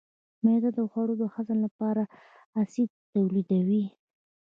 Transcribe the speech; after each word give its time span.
معده 0.43 0.69
د 0.77 0.79
خوړو 0.91 1.13
د 1.21 1.23
هضم 1.33 1.57
لپاره 1.65 2.03
اسید 2.61 2.89
تولیدوي. 3.11 3.83